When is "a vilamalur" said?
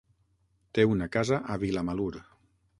1.57-2.13